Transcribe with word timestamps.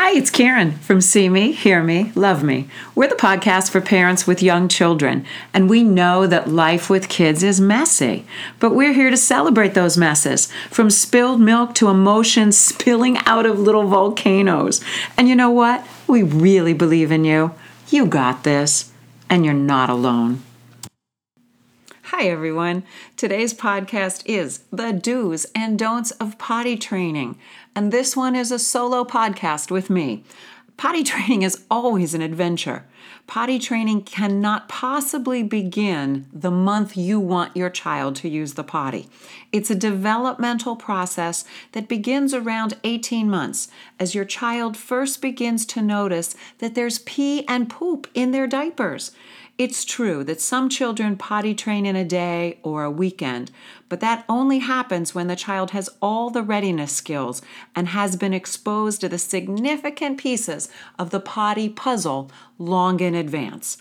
Hi, 0.00 0.12
it's 0.12 0.30
Karen 0.30 0.74
from 0.78 1.00
See 1.00 1.28
Me, 1.28 1.50
Hear 1.50 1.82
Me, 1.82 2.12
Love 2.14 2.44
Me. 2.44 2.68
We're 2.94 3.08
the 3.08 3.16
podcast 3.16 3.70
for 3.70 3.80
parents 3.80 4.28
with 4.28 4.44
young 4.44 4.68
children, 4.68 5.26
and 5.52 5.68
we 5.68 5.82
know 5.82 6.24
that 6.24 6.48
life 6.48 6.88
with 6.88 7.08
kids 7.08 7.42
is 7.42 7.60
messy, 7.60 8.24
but 8.60 8.76
we're 8.76 8.92
here 8.92 9.10
to 9.10 9.16
celebrate 9.16 9.74
those 9.74 9.98
messes 9.98 10.52
from 10.70 10.88
spilled 10.88 11.40
milk 11.40 11.74
to 11.74 11.88
emotions 11.88 12.56
spilling 12.70 13.18
out 13.26 13.44
of 13.44 13.58
little 13.58 13.88
volcanoes. 13.88 14.80
And 15.16 15.28
you 15.28 15.34
know 15.34 15.50
what? 15.50 15.84
We 16.06 16.22
really 16.22 16.74
believe 16.74 17.10
in 17.10 17.24
you. 17.24 17.52
You 17.88 18.06
got 18.06 18.44
this, 18.44 18.92
and 19.28 19.44
you're 19.44 19.52
not 19.52 19.90
alone. 19.90 20.44
Hi, 22.10 22.24
everyone. 22.24 22.84
Today's 23.18 23.52
podcast 23.52 24.22
is 24.24 24.60
The 24.72 24.92
Do's 24.94 25.44
and 25.54 25.78
Don'ts 25.78 26.10
of 26.12 26.38
Potty 26.38 26.74
Training. 26.78 27.38
And 27.76 27.92
this 27.92 28.16
one 28.16 28.34
is 28.34 28.50
a 28.50 28.58
solo 28.58 29.04
podcast 29.04 29.70
with 29.70 29.90
me. 29.90 30.24
Potty 30.78 31.04
training 31.12 31.42
is 31.42 31.66
always 31.70 32.14
an 32.14 32.22
adventure. 32.22 32.86
Potty 33.26 33.58
training 33.58 34.04
cannot 34.04 34.70
possibly 34.70 35.42
begin 35.42 36.26
the 36.32 36.50
month 36.50 36.96
you 36.96 37.20
want 37.20 37.54
your 37.54 37.68
child 37.68 38.16
to 38.16 38.28
use 38.30 38.54
the 38.54 38.64
potty. 38.64 39.06
It's 39.52 39.70
a 39.70 39.74
developmental 39.74 40.76
process 40.76 41.44
that 41.72 41.88
begins 41.88 42.32
around 42.32 42.78
18 42.84 43.28
months 43.28 43.68
as 44.00 44.14
your 44.14 44.24
child 44.24 44.78
first 44.78 45.20
begins 45.20 45.66
to 45.66 45.82
notice 45.82 46.34
that 46.56 46.74
there's 46.74 47.00
pee 47.00 47.46
and 47.46 47.68
poop 47.68 48.08
in 48.14 48.30
their 48.30 48.46
diapers. 48.46 49.12
It's 49.58 49.84
true 49.84 50.22
that 50.22 50.40
some 50.40 50.68
children 50.68 51.16
potty 51.16 51.52
train 51.52 51.84
in 51.84 51.96
a 51.96 52.04
day 52.04 52.60
or 52.62 52.84
a 52.84 52.90
weekend, 52.92 53.50
but 53.88 53.98
that 53.98 54.24
only 54.28 54.60
happens 54.60 55.16
when 55.16 55.26
the 55.26 55.34
child 55.34 55.72
has 55.72 55.90
all 56.00 56.30
the 56.30 56.44
readiness 56.44 56.92
skills 56.92 57.42
and 57.74 57.88
has 57.88 58.14
been 58.14 58.32
exposed 58.32 59.00
to 59.00 59.08
the 59.08 59.18
significant 59.18 60.16
pieces 60.16 60.68
of 60.96 61.10
the 61.10 61.18
potty 61.18 61.68
puzzle 61.68 62.30
long 62.56 63.00
in 63.00 63.16
advance. 63.16 63.78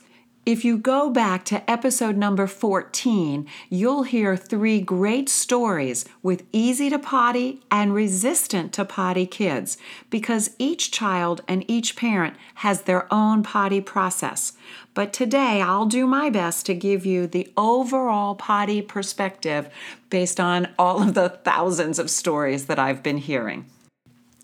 If 0.47 0.63
you 0.63 0.77
go 0.77 1.09
back 1.09 1.43
to 1.45 1.69
episode 1.69 2.15
number 2.15 2.47
14, 2.47 3.45
you'll 3.69 4.03
hear 4.03 4.37
three 4.37 4.79
great 4.79 5.27
stories 5.27 6.05
with 6.23 6.45
easy 6.53 6.89
to 6.89 6.97
potty 6.97 7.63
and 7.69 7.93
resistant 7.93 8.71
to 8.71 8.85
potty 8.85 9.25
kids 9.25 9.77
because 10.09 10.51
each 10.57 10.89
child 10.89 11.41
and 11.49 11.69
each 11.69 11.97
parent 11.97 12.37
has 12.55 12.83
their 12.83 13.13
own 13.13 13.43
potty 13.43 13.81
process. 13.81 14.53
But 14.97 15.13
today 15.13 15.61
I'll 15.61 15.85
do 15.85 16.07
my 16.07 16.31
best 16.31 16.65
to 16.65 16.73
give 16.73 17.05
you 17.05 17.27
the 17.27 17.53
overall 17.55 18.33
potty 18.33 18.81
perspective 18.81 19.69
based 20.09 20.39
on 20.39 20.69
all 20.79 21.03
of 21.03 21.13
the 21.13 21.29
thousands 21.29 21.99
of 21.99 22.09
stories 22.09 22.65
that 22.65 22.79
I've 22.79 23.03
been 23.03 23.19
hearing. 23.19 23.67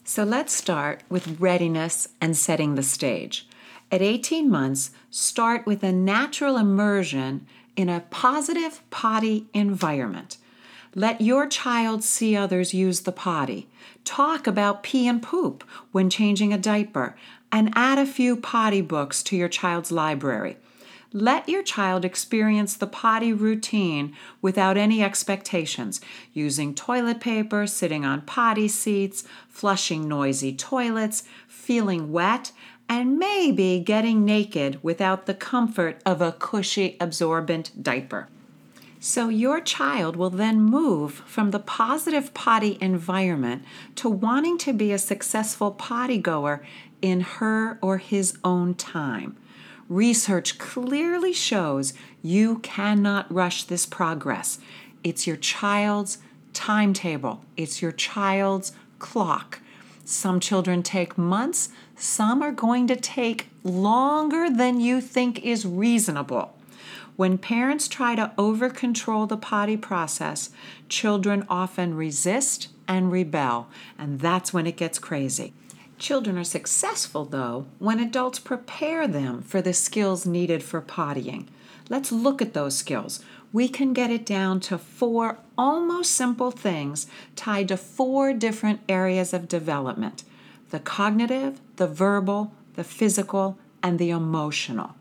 So 0.03 0.23
let's 0.23 0.53
start 0.53 1.01
with 1.09 1.39
readiness 1.39 2.07
and 2.21 2.37
setting 2.37 2.75
the 2.75 2.83
stage. 2.83 3.47
At 3.91 4.03
18 4.03 4.47
months, 4.47 4.91
start 5.09 5.65
with 5.65 5.81
a 5.81 5.91
natural 5.91 6.57
immersion 6.57 7.47
in 7.75 7.89
a 7.89 8.05
positive 8.11 8.83
potty 8.91 9.47
environment. 9.55 10.37
Let 10.95 11.21
your 11.21 11.47
child 11.47 12.03
see 12.03 12.35
others 12.35 12.73
use 12.73 13.01
the 13.01 13.11
potty. 13.11 13.67
Talk 14.05 14.45
about 14.45 14.83
pee 14.83 15.07
and 15.07 15.23
poop 15.23 15.63
when 15.91 16.09
changing 16.09 16.53
a 16.53 16.57
diaper, 16.57 17.15
and 17.51 17.71
add 17.75 17.97
a 17.97 18.05
few 18.05 18.35
potty 18.35 18.81
books 18.81 19.23
to 19.23 19.35
your 19.35 19.49
child's 19.49 19.91
library. 19.91 20.57
Let 21.11 21.49
your 21.49 21.63
child 21.63 22.05
experience 22.05 22.75
the 22.75 22.87
potty 22.87 23.33
routine 23.33 24.15
without 24.41 24.77
any 24.77 25.03
expectations, 25.03 25.99
using 26.31 26.75
toilet 26.75 27.19
paper, 27.19 27.65
sitting 27.65 28.05
on 28.05 28.21
potty 28.21 28.67
seats, 28.67 29.23
flushing 29.47 30.07
noisy 30.07 30.53
toilets, 30.55 31.23
feeling 31.47 32.11
wet, 32.11 32.51
and 32.87 33.17
maybe 33.17 33.79
getting 33.79 34.25
naked 34.25 34.79
without 34.83 35.25
the 35.25 35.33
comfort 35.33 36.01
of 36.05 36.21
a 36.21 36.31
cushy, 36.33 36.97
absorbent 36.99 37.71
diaper. 37.81 38.27
So, 39.05 39.27
your 39.27 39.59
child 39.59 40.15
will 40.15 40.29
then 40.29 40.61
move 40.61 41.15
from 41.25 41.51
the 41.51 41.59
positive 41.59 42.33
potty 42.33 42.77
environment 42.79 43.65
to 43.95 44.07
wanting 44.07 44.57
to 44.59 44.71
be 44.71 44.93
a 44.93 44.97
successful 44.97 45.71
potty 45.71 46.17
goer 46.17 46.65
in 47.01 47.19
her 47.19 47.77
or 47.81 47.97
his 47.97 48.37
own 48.45 48.75
time. 48.75 49.35
Research 49.89 50.57
clearly 50.57 51.33
shows 51.33 51.93
you 52.21 52.59
cannot 52.59 53.29
rush 53.29 53.65
this 53.65 53.85
progress. 53.85 54.59
It's 55.03 55.27
your 55.27 55.35
child's 55.35 56.19
timetable, 56.53 57.43
it's 57.57 57.81
your 57.81 57.91
child's 57.91 58.71
clock. 58.99 59.59
Some 60.05 60.39
children 60.39 60.81
take 60.81 61.17
months, 61.17 61.67
some 61.97 62.41
are 62.41 62.53
going 62.53 62.87
to 62.87 62.95
take 62.95 63.49
longer 63.65 64.49
than 64.49 64.79
you 64.79 65.01
think 65.01 65.43
is 65.43 65.65
reasonable. 65.65 66.53
When 67.15 67.37
parents 67.37 67.87
try 67.87 68.15
to 68.15 68.31
over 68.37 68.69
control 68.69 69.27
the 69.27 69.37
potty 69.37 69.77
process, 69.77 70.49
children 70.89 71.45
often 71.47 71.95
resist 71.95 72.69
and 72.87 73.11
rebel, 73.11 73.67
and 73.97 74.19
that's 74.19 74.51
when 74.51 74.65
it 74.65 74.77
gets 74.77 74.97
crazy. 74.97 75.53
Children 75.99 76.37
are 76.39 76.43
successful, 76.43 77.23
though, 77.25 77.67
when 77.77 77.99
adults 77.99 78.39
prepare 78.39 79.07
them 79.07 79.43
for 79.43 79.61
the 79.61 79.73
skills 79.73 80.25
needed 80.25 80.63
for 80.63 80.81
pottying. 80.81 81.47
Let's 81.87 82.11
look 82.11 82.41
at 82.41 82.53
those 82.53 82.75
skills. 82.75 83.23
We 83.51 83.67
can 83.69 83.93
get 83.93 84.09
it 84.09 84.25
down 84.25 84.59
to 84.61 84.79
four 84.79 85.37
almost 85.55 86.13
simple 86.13 86.49
things 86.49 87.05
tied 87.35 87.67
to 87.67 87.77
four 87.77 88.33
different 88.33 88.81
areas 88.89 89.33
of 89.33 89.47
development 89.47 90.23
the 90.71 90.79
cognitive, 90.79 91.61
the 91.75 91.85
verbal, 91.85 92.51
the 92.73 92.83
physical, 92.83 93.59
and 93.83 93.99
the 93.99 94.09
emotional. 94.09 94.95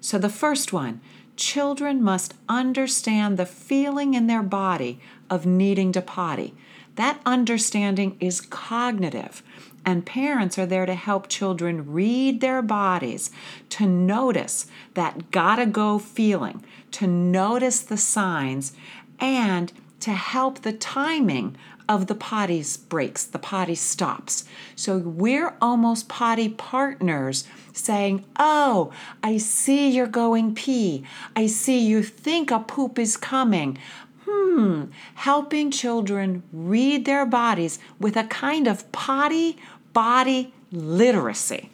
So, 0.00 0.18
the 0.18 0.28
first 0.28 0.72
one 0.72 1.00
children 1.36 2.02
must 2.02 2.34
understand 2.48 3.36
the 3.36 3.46
feeling 3.46 4.14
in 4.14 4.26
their 4.26 4.42
body 4.42 5.00
of 5.28 5.46
needing 5.46 5.92
to 5.92 6.02
potty. 6.02 6.54
That 6.96 7.20
understanding 7.26 8.16
is 8.20 8.40
cognitive, 8.40 9.42
and 9.84 10.06
parents 10.06 10.58
are 10.58 10.66
there 10.66 10.86
to 10.86 10.94
help 10.94 11.28
children 11.28 11.92
read 11.92 12.40
their 12.40 12.62
bodies, 12.62 13.30
to 13.70 13.86
notice 13.86 14.66
that 14.94 15.30
gotta 15.30 15.66
go 15.66 15.98
feeling, 15.98 16.64
to 16.92 17.06
notice 17.06 17.80
the 17.80 17.96
signs, 17.96 18.72
and 19.18 19.72
to 20.00 20.12
help 20.12 20.60
the 20.60 20.72
timing 20.72 21.56
of 21.88 22.06
the 22.06 22.14
potty 22.14 22.64
breaks, 22.88 23.24
the 23.24 23.38
potty 23.38 23.74
stops. 23.74 24.44
So 24.76 24.98
we're 24.98 25.54
almost 25.60 26.08
potty 26.08 26.48
partners 26.48 27.44
saying, 27.72 28.24
Oh, 28.38 28.92
I 29.22 29.38
see 29.38 29.90
you're 29.90 30.06
going 30.06 30.54
pee. 30.54 31.04
I 31.36 31.46
see 31.46 31.78
you 31.80 32.02
think 32.02 32.50
a 32.50 32.60
poop 32.60 32.98
is 32.98 33.16
coming. 33.16 33.78
Hmm, 34.26 34.84
helping 35.14 35.70
children 35.70 36.42
read 36.52 37.04
their 37.04 37.26
bodies 37.26 37.78
with 37.98 38.16
a 38.16 38.24
kind 38.24 38.66
of 38.66 38.90
potty 38.92 39.58
body 39.92 40.52
literacy. 40.72 41.70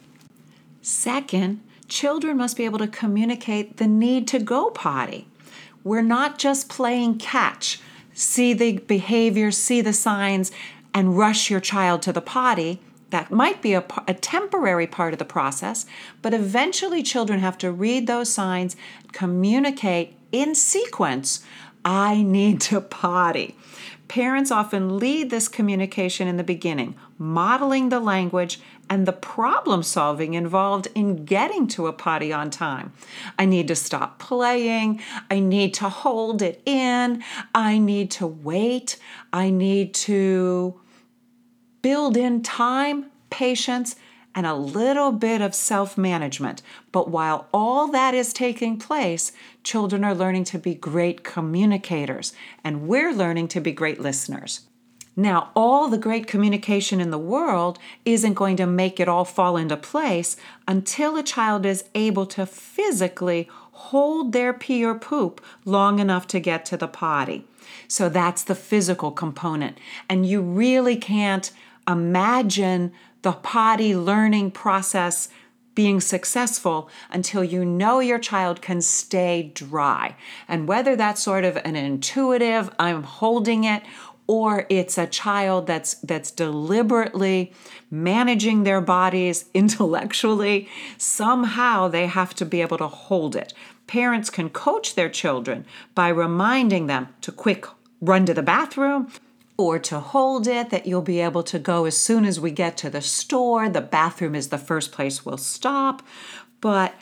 Second, 0.81 1.61
children 1.87 2.37
must 2.37 2.57
be 2.57 2.65
able 2.65 2.79
to 2.79 2.87
communicate 2.87 3.77
the 3.77 3.87
need 3.87 4.27
to 4.29 4.39
go 4.39 4.69
potty. 4.69 5.27
We're 5.83 6.01
not 6.01 6.37
just 6.37 6.69
playing 6.69 7.17
catch 7.17 7.79
see 8.21 8.53
the 8.53 8.77
behavior, 8.77 9.51
see 9.51 9.81
the 9.81 9.93
signs, 9.93 10.51
and 10.93 11.17
rush 11.17 11.49
your 11.49 11.59
child 11.59 12.01
to 12.03 12.13
the 12.13 12.21
potty. 12.21 12.81
That 13.09 13.31
might 13.31 13.61
be 13.61 13.73
a, 13.73 13.83
a, 14.07 14.13
temporary 14.13 14.87
part 14.87 15.11
of 15.11 15.19
the 15.19 15.25
process, 15.25 15.85
but 16.21 16.33
eventually 16.33 17.03
children 17.03 17.39
have 17.39 17.57
to 17.57 17.71
read 17.71 18.07
those 18.07 18.31
signs, 18.31 18.77
communicate 19.11 20.15
in 20.31 20.55
sequence 20.55 21.43
I 21.83 22.21
need 22.21 22.61
to 22.61 22.81
potty. 22.81 23.55
Parents 24.07 24.51
often 24.51 24.99
lead 24.99 25.29
this 25.29 25.47
communication 25.47 26.27
in 26.27 26.35
the 26.35 26.43
beginning, 26.43 26.95
modeling 27.17 27.89
the 27.89 27.99
language 27.99 28.59
and 28.89 29.05
the 29.05 29.13
problem 29.13 29.83
solving 29.83 30.33
involved 30.33 30.89
in 30.93 31.23
getting 31.23 31.65
to 31.69 31.87
a 31.87 31.93
potty 31.93 32.33
on 32.33 32.49
time. 32.49 32.91
I 33.39 33.45
need 33.45 33.69
to 33.69 33.75
stop 33.75 34.19
playing. 34.19 35.01
I 35.29 35.39
need 35.39 35.73
to 35.75 35.87
hold 35.87 36.41
it 36.41 36.61
in. 36.65 37.23
I 37.55 37.77
need 37.77 38.11
to 38.11 38.27
wait. 38.27 38.97
I 39.31 39.49
need 39.49 39.93
to 39.93 40.77
build 41.81 42.17
in 42.17 42.43
time, 42.43 43.05
patience, 43.29 43.95
and 44.33 44.45
a 44.45 44.53
little 44.53 45.11
bit 45.11 45.41
of 45.41 45.53
self 45.53 45.97
management. 45.97 46.61
But 46.91 47.09
while 47.09 47.47
all 47.53 47.87
that 47.89 48.13
is 48.13 48.33
taking 48.33 48.77
place, 48.77 49.31
children 49.63 50.03
are 50.03 50.15
learning 50.15 50.45
to 50.45 50.59
be 50.59 50.73
great 50.75 51.23
communicators, 51.23 52.33
and 52.63 52.87
we're 52.87 53.13
learning 53.13 53.49
to 53.49 53.61
be 53.61 53.71
great 53.71 53.99
listeners. 53.99 54.61
Now, 55.15 55.51
all 55.55 55.89
the 55.89 55.97
great 55.97 56.25
communication 56.25 57.01
in 57.01 57.11
the 57.11 57.17
world 57.17 57.77
isn't 58.05 58.33
going 58.33 58.55
to 58.57 58.65
make 58.65 58.99
it 58.99 59.09
all 59.09 59.25
fall 59.25 59.57
into 59.57 59.75
place 59.75 60.37
until 60.67 61.17
a 61.17 61.23
child 61.23 61.65
is 61.65 61.83
able 61.93 62.25
to 62.27 62.45
physically 62.45 63.49
hold 63.73 64.31
their 64.31 64.53
pee 64.53 64.85
or 64.85 64.95
poop 64.95 65.43
long 65.65 65.99
enough 65.99 66.27
to 66.27 66.39
get 66.39 66.65
to 66.65 66.77
the 66.77 66.87
potty. 66.87 67.45
So 67.87 68.07
that's 68.07 68.43
the 68.43 68.55
physical 68.55 69.11
component. 69.11 69.77
And 70.07 70.25
you 70.25 70.41
really 70.41 70.95
can't 70.95 71.51
imagine 71.87 72.93
the 73.21 73.33
potty 73.33 73.95
learning 73.95 74.51
process 74.51 75.29
being 75.73 76.01
successful 76.01 76.89
until 77.09 77.43
you 77.43 77.63
know 77.63 77.99
your 77.99 78.19
child 78.19 78.61
can 78.61 78.81
stay 78.81 79.51
dry. 79.53 80.15
And 80.47 80.67
whether 80.67 80.95
that's 80.95 81.21
sort 81.21 81.45
of 81.45 81.57
an 81.57 81.75
intuitive, 81.75 82.69
I'm 82.77 83.03
holding 83.03 83.63
it, 83.63 83.83
or 84.27 84.65
it's 84.69 84.97
a 84.97 85.07
child 85.07 85.67
that's 85.67 85.95
that's 85.95 86.31
deliberately 86.31 87.53
managing 87.89 88.63
their 88.63 88.81
bodies 88.81 89.45
intellectually, 89.53 90.69
somehow 90.97 91.87
they 91.87 92.07
have 92.07 92.33
to 92.35 92.45
be 92.45 92.61
able 92.61 92.77
to 92.77 92.87
hold 92.87 93.35
it. 93.35 93.53
Parents 93.87 94.29
can 94.29 94.49
coach 94.49 94.95
their 94.95 95.09
children 95.09 95.65
by 95.95 96.07
reminding 96.07 96.87
them 96.87 97.09
to 97.21 97.31
quick 97.31 97.65
run 97.99 98.25
to 98.25 98.33
the 98.33 98.41
bathroom 98.41 99.11
or 99.57 99.79
to 99.79 99.99
hold 99.99 100.47
it, 100.47 100.69
that 100.69 100.85
you'll 100.85 101.01
be 101.01 101.19
able 101.19 101.43
to 101.43 101.59
go 101.59 101.85
as 101.85 101.97
soon 101.97 102.25
as 102.25 102.39
we 102.39 102.51
get 102.51 102.77
to 102.77 102.89
the 102.89 103.01
store. 103.01 103.69
The 103.69 103.81
bathroom 103.81 104.35
is 104.35 104.49
the 104.49 104.57
first 104.57 104.91
place 104.91 105.25
we'll 105.25 105.37
stop. 105.37 106.01
But 106.61 106.93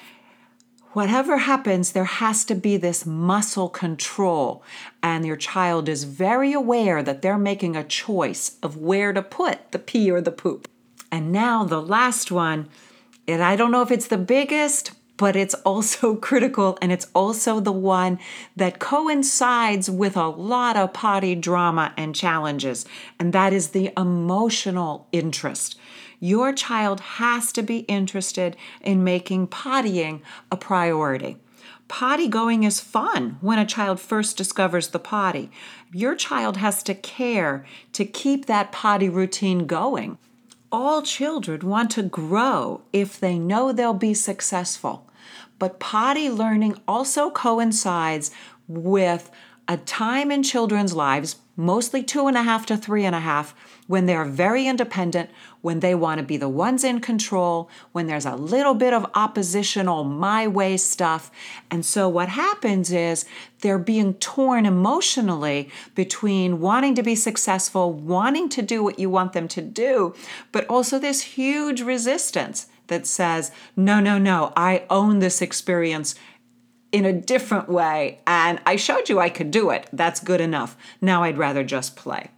whatever 0.94 1.38
happens, 1.38 1.92
there 1.92 2.06
has 2.06 2.44
to 2.46 2.56
be 2.56 2.78
this 2.78 3.06
muscle 3.06 3.70
control. 3.70 4.64
And 5.02 5.26
your 5.26 5.38
child 5.38 5.88
is 5.88 6.04
very 6.04 6.54
aware 6.54 7.04
that 7.04 7.22
they're 7.22 7.38
making 7.38 7.76
a 7.76 7.84
choice 7.84 8.58
of 8.64 8.78
where 8.78 9.14
to 9.14 9.22
put 9.22 9.72
the 9.72 9.80
pee 9.80 10.12
or 10.12 10.22
the 10.22 10.32
poop. 10.32 10.68
And 11.12 11.32
now 11.32 11.64
the 11.64 11.82
last 11.82 12.32
one, 12.32 12.70
and 13.28 13.42
I 13.44 13.56
don't 13.56 13.72
know 13.72 13.82
if 13.82 13.92
it's 13.92 14.08
the 14.08 14.18
biggest, 14.18 14.92
but 15.20 15.36
it's 15.36 15.54
also 15.66 16.16
critical 16.30 16.78
and 16.82 16.92
it's 16.92 17.08
also 17.14 17.60
the 17.60 17.72
one 17.72 18.18
that 18.56 18.80
coincides 18.80 19.90
with 19.90 20.18
a 20.18 20.30
lot 20.30 20.76
of 20.76 20.94
potty 20.94 21.36
drama 21.36 21.94
and 21.96 22.16
challenges, 22.16 22.86
and 23.20 23.34
that 23.34 23.54
is 23.54 23.70
the 23.70 23.92
emotional 23.96 25.08
interest. 25.12 25.78
Your 26.22 26.52
child 26.54 27.00
has 27.02 27.52
to 27.52 27.62
be 27.62 27.80
interested 27.80 28.58
in 28.82 29.04
making 29.04 29.50
pottying 29.50 30.22
a 30.52 30.58
priority. 30.58 31.38
Potty 31.88 32.28
going 32.28 32.64
is 32.64 32.80
fun 32.80 33.38
when 33.42 33.58
a 33.60 33.66
child 33.66 34.00
first 34.00 34.38
discovers 34.38 34.90
the 34.90 35.00
potty. 35.00 35.50
Your 35.92 36.16
child 36.16 36.58
has 36.58 36.84
to 36.84 36.94
care 36.94 37.66
to 37.94 38.06
keep 38.06 38.46
that 38.46 38.72
potty 38.72 39.10
routine 39.10 39.66
going. 39.66 40.18
All 40.72 41.02
children 41.02 41.68
want 41.68 41.90
to 41.92 42.04
grow 42.04 42.82
if 42.94 43.20
they 43.20 43.40
know 43.40 43.72
they'll 43.72 43.94
be 43.94 44.14
successful. 44.14 45.09
But 45.60 45.80
potty 45.80 46.30
learning 46.30 46.78
also 46.88 47.30
coincides 47.30 48.32
with 48.68 49.30
a 49.68 49.78
time 49.78 50.32
in 50.32 50.42
children's 50.42 50.96
lives, 50.96 51.36
mostly 51.56 52.02
two 52.02 52.26
and 52.26 52.36
a 52.36 52.42
half 52.42 52.66
to 52.66 52.76
three 52.76 53.06
and 53.06 53.16
a 53.16 53.20
half, 53.20 53.54
when 53.86 54.08
they're 54.08 54.26
very 54.26 54.66
independent, 54.66 55.30
when 55.62 55.80
they 55.80 55.94
want 55.94 56.18
to 56.18 56.26
be 56.26 56.38
the 56.38 56.50
ones 56.50 56.84
in 56.84 57.00
control, 57.00 57.70
when 57.92 58.08
there's 58.08 58.26
a 58.26 58.36
little 58.36 58.74
bit 58.74 58.94
of 58.94 59.06
oppositional 59.14 60.04
my 60.04 60.48
way 60.48 60.76
stuff. 60.76 61.30
And 61.70 61.86
so 61.86 62.10
what 62.10 62.30
happens 62.30 62.92
is 62.92 63.26
they're 63.60 63.78
being 63.78 64.16
torn 64.16 64.66
emotionally 64.66 65.70
between 65.94 66.62
wanting 66.62 66.96
to 66.96 67.04
be 67.04 67.16
successful, 67.16 67.94
wanting 67.94 68.50
to 68.50 68.64
do 68.64 68.82
what 68.82 68.98
you 68.98 69.12
want 69.12 69.34
them 69.34 69.48
to 69.50 69.62
do, 69.62 70.16
but 70.52 70.66
also 70.66 70.98
this 70.98 71.22
huge 71.22 71.82
resistance 71.82 72.66
that 72.90 73.08
says, 73.08 73.52
no, 73.76 74.00
no, 74.00 74.18
no, 74.18 74.54
I 74.56 74.84
own 74.90 75.20
this 75.20 75.42
experience 75.42 76.16
in 76.92 77.06
a 77.06 77.14
different 77.14 77.70
way, 77.70 78.20
and 78.28 78.60
I 78.66 78.76
showed 78.76 79.10
you 79.10 79.20
I 79.20 79.30
could 79.30 79.52
do 79.52 79.70
it. 79.70 79.88
That's 79.94 80.20
good 80.20 80.42
enough. 80.42 80.76
Now 81.02 81.24
I'd 81.24 81.38
rather 81.38 81.64
just 81.64 81.96
play. 81.96 82.32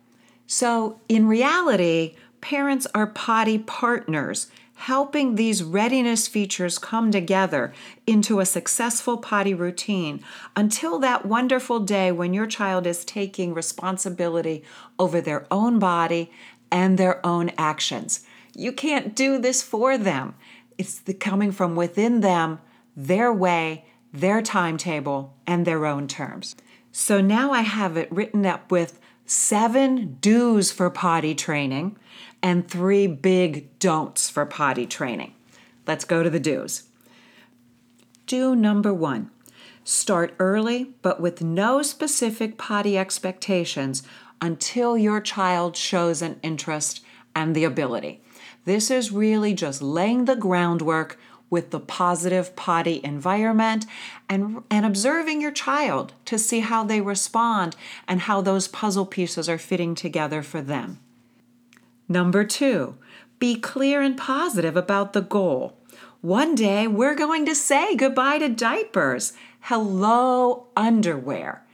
So, 0.45 1.00
in 1.07 1.27
reality, 1.27 2.15
parents 2.42 2.86
are 2.94 3.07
potty 3.07 3.57
partners, 3.57 4.48
helping 4.74 5.36
these 5.36 5.63
readiness 5.63 6.27
features 6.27 6.80
come 6.80 7.12
together 7.12 7.71
into 8.07 8.39
a 8.39 8.45
successful 8.45 9.15
potty 9.15 9.53
routine 9.53 10.21
until 10.56 11.00
that 11.00 11.25
wonderful 11.25 11.80
day 11.80 12.12
when 12.12 12.33
your 12.33 12.48
child 12.48 12.88
is 12.88 13.06
taking 13.06 13.53
responsibility 13.53 14.63
over 14.98 15.21
their 15.21 15.45
own 15.51 15.80
body 15.80 16.31
and 16.71 16.98
their 16.98 17.25
own 17.25 17.51
actions. 17.57 18.25
You 18.53 18.71
can't 18.71 19.15
do 19.15 19.38
this 19.38 19.62
for 19.62 19.98
them. 19.98 20.36
It's 20.77 21.00
the 21.00 21.13
coming 21.13 21.51
from 21.51 21.75
within 21.75 22.21
them, 22.21 22.59
their 22.95 23.31
way, 23.31 23.86
their 24.13 24.42
timetable, 24.42 25.33
and 25.48 25.65
their 25.65 25.86
own 25.86 26.07
terms. 26.07 26.56
So 26.92 27.21
now 27.21 27.51
I 27.51 27.62
have 27.62 27.95
it 27.95 28.12
written 28.12 28.45
up 28.45 28.71
with 28.71 29.00
seven 29.25 30.18
do's 30.19 30.71
for 30.71 30.89
potty 30.89 31.33
training 31.33 31.98
and 32.44 32.68
three 32.68 33.07
big 33.07 33.80
don'ts 33.80 34.30
for 34.30 34.45
potty 34.45 34.86
training. 34.86 35.33
Let's 35.88 36.06
go 36.06 36.24
to 36.24 36.30
the 36.30 36.39
do's. 36.39 36.83
Do 38.25 38.56
number 38.56 38.94
one 38.94 39.30
start 39.83 40.33
early, 40.39 40.94
but 41.01 41.19
with 41.19 41.42
no 41.42 41.81
specific 41.81 42.57
potty 42.57 42.98
expectations 42.98 44.03
until 44.42 44.98
your 44.98 45.21
child 45.21 45.75
shows 45.75 46.21
an 46.21 46.39
interest 46.44 47.01
and 47.36 47.56
the 47.56 47.63
ability. 47.63 48.21
This 48.65 48.91
is 48.91 49.11
really 49.11 49.53
just 49.53 49.81
laying 49.81 50.25
the 50.25 50.35
groundwork 50.35 51.17
with 51.49 51.71
the 51.71 51.79
positive 51.79 52.55
potty 52.55 53.01
environment 53.03 53.85
and, 54.29 54.63
and 54.71 54.85
observing 54.85 55.41
your 55.41 55.51
child 55.51 56.13
to 56.25 56.39
see 56.39 56.61
how 56.61 56.83
they 56.83 57.01
respond 57.01 57.75
and 58.07 58.21
how 58.21 58.39
those 58.41 58.69
puzzle 58.69 59.05
pieces 59.05 59.49
are 59.49 59.57
fitting 59.57 59.93
together 59.93 60.41
for 60.41 60.61
them. 60.61 60.99
Number 62.07 62.45
two, 62.45 62.95
be 63.37 63.55
clear 63.55 64.01
and 64.01 64.17
positive 64.17 64.77
about 64.77 65.13
the 65.13 65.21
goal. 65.21 65.77
One 66.21 66.55
day 66.55 66.87
we're 66.87 67.15
going 67.15 67.45
to 67.47 67.55
say 67.55 67.95
goodbye 67.95 68.37
to 68.37 68.47
diapers. 68.47 69.33
Hello, 69.61 70.67
underwear. 70.77 71.65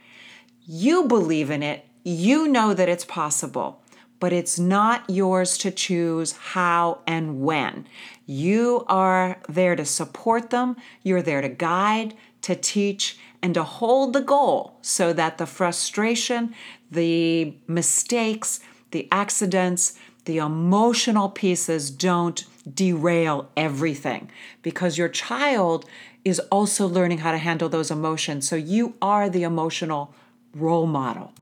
You 0.66 1.04
believe 1.04 1.50
in 1.50 1.62
it, 1.62 1.86
you 2.02 2.48
know 2.48 2.74
that 2.74 2.88
it's 2.88 3.04
possible 3.04 3.77
but 4.20 4.32
it's 4.32 4.58
not 4.58 5.08
yours 5.08 5.56
to 5.58 5.70
choose 5.70 6.32
how 6.32 7.00
and 7.06 7.40
when. 7.40 7.86
You 8.26 8.84
are 8.88 9.40
there 9.48 9.76
to 9.76 9.84
support 9.84 10.50
them, 10.50 10.76
you're 11.02 11.22
there 11.22 11.40
to 11.40 11.48
guide, 11.48 12.14
to 12.42 12.54
teach, 12.54 13.18
and 13.42 13.54
to 13.54 13.62
hold 13.62 14.12
the 14.12 14.20
goal 14.20 14.78
so 14.82 15.12
that 15.12 15.38
the 15.38 15.46
frustration, 15.46 16.54
the 16.90 17.54
mistakes, 17.66 18.60
the 18.90 19.08
accidents, 19.12 19.98
the 20.24 20.38
emotional 20.38 21.28
pieces 21.28 21.90
don't 21.90 22.44
derail 22.74 23.50
everything 23.56 24.30
because 24.62 24.98
your 24.98 25.08
child 25.08 25.86
is 26.24 26.38
also 26.50 26.86
learning 26.86 27.18
how 27.18 27.32
to 27.32 27.38
handle 27.38 27.68
those 27.68 27.90
emotions. 27.90 28.46
So 28.46 28.56
you 28.56 28.94
are 29.00 29.30
the 29.30 29.44
emotional 29.44 30.12
role 30.54 30.86
model. 30.86 31.32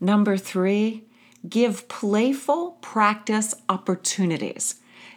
Number 0.00 0.36
three, 0.36 1.05
give 1.48 1.88
playful 1.88 2.72
practice 2.80 3.54
opportunities. 3.68 4.76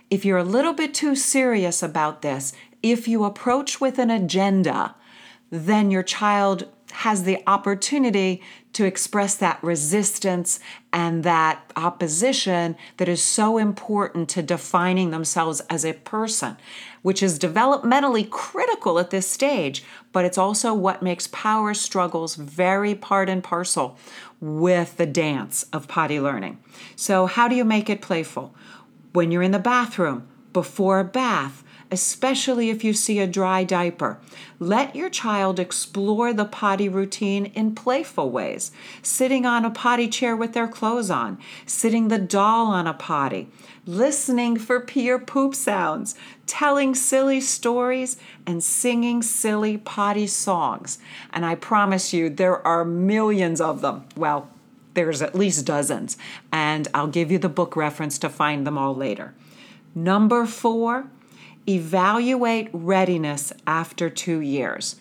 If 0.09 0.25
you're 0.25 0.37
a 0.37 0.43
little 0.43 0.73
bit 0.73 0.93
too 0.93 1.15
serious 1.15 1.83
about 1.83 2.21
this, 2.21 2.53
if 2.81 3.07
you 3.07 3.23
approach 3.23 3.79
with 3.79 3.99
an 3.99 4.09
agenda, 4.09 4.95
then 5.49 5.91
your 5.91 6.03
child 6.03 6.67
has 6.91 7.23
the 7.23 7.41
opportunity 7.45 8.41
to 8.73 8.85
express 8.85 9.35
that 9.35 9.63
resistance 9.63 10.59
and 10.93 11.23
that 11.23 11.71
opposition 11.75 12.75
that 12.97 13.07
is 13.07 13.21
so 13.21 13.57
important 13.57 14.29
to 14.29 14.41
defining 14.41 15.11
themselves 15.11 15.59
as 15.69 15.85
a 15.85 15.93
person, 15.93 16.57
which 17.01 17.21
is 17.21 17.39
developmentally 17.39 18.29
critical 18.29 18.99
at 18.99 19.09
this 19.09 19.27
stage, 19.27 19.83
but 20.11 20.25
it's 20.25 20.37
also 20.37 20.73
what 20.73 21.01
makes 21.01 21.27
power 21.27 21.73
struggles 21.73 22.35
very 22.35 22.95
part 22.95 23.29
and 23.29 23.43
parcel 23.43 23.97
with 24.41 24.97
the 24.97 25.05
dance 25.05 25.65
of 25.73 25.87
potty 25.87 26.19
learning. 26.19 26.57
So, 26.95 27.25
how 27.25 27.47
do 27.47 27.55
you 27.55 27.65
make 27.65 27.89
it 27.89 28.01
playful? 28.01 28.53
When 29.11 29.31
you're 29.31 29.43
in 29.43 29.51
the 29.51 29.59
bathroom, 29.59 30.27
before 30.53 30.99
a 30.99 31.03
bath, 31.03 31.63
especially 31.91 32.69
if 32.69 32.83
you 32.83 32.93
see 32.93 33.19
a 33.19 33.27
dry 33.27 33.63
diaper. 33.63 34.19
Let 34.59 34.95
your 34.95 35.09
child 35.09 35.59
explore 35.59 36.33
the 36.33 36.45
potty 36.45 36.87
routine 36.87 37.47
in 37.47 37.75
playful 37.75 38.29
ways, 38.29 38.71
sitting 39.01 39.45
on 39.45 39.65
a 39.65 39.71
potty 39.71 40.07
chair 40.07 40.35
with 40.35 40.53
their 40.53 40.67
clothes 40.67 41.09
on, 41.09 41.37
sitting 41.65 42.07
the 42.07 42.19
doll 42.19 42.67
on 42.67 42.85
a 42.87 42.93
potty, 42.93 43.47
listening 43.85 44.57
for 44.57 44.79
pee 44.79 45.09
or 45.09 45.19
poop 45.19 45.55
sounds, 45.55 46.15
telling 46.45 46.93
silly 46.93 47.41
stories, 47.41 48.17
and 48.45 48.63
singing 48.63 49.21
silly 49.21 49.77
potty 49.77 50.27
songs. 50.27 50.99
And 51.31 51.45
I 51.45 51.55
promise 51.55 52.13
you, 52.13 52.29
there 52.29 52.65
are 52.67 52.85
millions 52.85 53.61
of 53.61 53.81
them. 53.81 54.05
Well, 54.15 54.49
there's 54.93 55.21
at 55.21 55.35
least 55.35 55.65
dozens, 55.65 56.17
and 56.51 56.87
I'll 56.93 57.07
give 57.07 57.31
you 57.31 57.37
the 57.37 57.49
book 57.49 57.75
reference 57.75 58.17
to 58.19 58.29
find 58.29 58.67
them 58.67 58.77
all 58.77 58.95
later. 58.95 59.33
Number 59.95 60.45
four, 60.45 61.07
evaluate 61.69 62.69
readiness 62.73 63.53
after 63.67 64.09
two 64.09 64.39
years. 64.39 64.95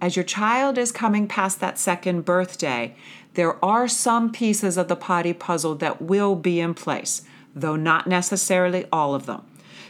As 0.00 0.16
your 0.16 0.24
child 0.24 0.76
is 0.76 0.92
coming 0.92 1.28
past 1.28 1.60
that 1.60 1.78
second 1.78 2.24
birthday, 2.24 2.96
there 3.34 3.64
are 3.64 3.88
some 3.88 4.32
pieces 4.32 4.76
of 4.76 4.88
the 4.88 4.96
potty 4.96 5.32
puzzle 5.32 5.76
that 5.76 6.02
will 6.02 6.34
be 6.34 6.60
in 6.60 6.74
place. 6.74 7.22
though 7.54 7.76
not 7.76 8.06
necessarily 8.06 8.84
all 8.92 9.14
of 9.14 9.26
them. 9.26 9.42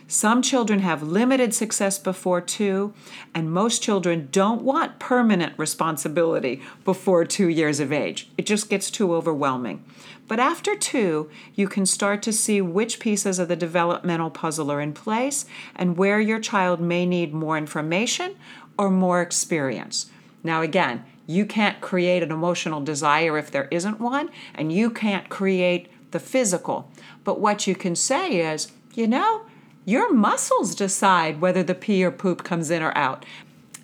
Some 0.07 0.43
children 0.43 0.81
have 0.81 1.03
limited 1.03 1.55
success 1.55 1.99
before 1.99 2.43
two, 2.43 2.93
and 3.35 3.51
most 3.51 3.83
children 3.83 4.29
don't 4.31 4.63
want 4.63 4.99
permanent 4.99 5.55
responsibility 5.59 6.61
before 6.85 7.25
two 7.25 7.49
years 7.49 7.81
of 7.81 7.91
age. 7.91 8.29
It 8.37 8.45
just 8.45 8.69
gets 8.69 8.91
too 8.91 9.15
overwhelming. 9.15 9.83
But 10.29 10.41
after 10.41 10.77
two, 10.77 11.31
you 11.55 11.69
can 11.69 11.87
start 11.87 12.23
to 12.23 12.33
see 12.33 12.61
which 12.61 13.01
pieces 13.01 13.39
of 13.39 13.49
the 13.49 13.57
developmental 13.57 14.31
puzzle 14.31 14.71
are 14.71 14.81
in 14.81 14.93
place 14.93 15.47
and 15.75 15.97
where 15.97 16.21
your 16.21 16.39
child 16.39 16.81
may 16.81 17.07
need 17.07 17.33
more 17.33 17.57
information 17.57 18.37
or 18.79 18.91
more 18.91 19.23
experience. 19.23 20.11
Now, 20.43 20.61
again, 20.61 21.05
you 21.27 21.47
can't 21.47 21.81
create 21.81 22.23
an 22.23 22.31
emotional 22.31 22.83
desire 22.83 23.39
if 23.39 23.51
there 23.51 23.69
isn't 23.71 24.01
one, 24.01 24.29
and 24.55 24.71
you 24.71 24.91
can't 24.91 25.31
create 25.31 25.89
the 26.11 26.21
physical. 26.21 26.91
But 27.25 27.41
what 27.41 27.67
you 27.67 27.75
can 27.75 27.97
say 27.97 28.41
is, 28.41 28.71
you 28.95 29.07
know, 29.07 29.47
your 29.85 30.13
muscles 30.13 30.75
decide 30.75 31.41
whether 31.41 31.63
the 31.63 31.75
pee 31.75 32.05
or 32.05 32.11
poop 32.11 32.45
comes 32.45 32.71
in 32.71 32.83
or 32.83 32.97
out. 32.97 33.25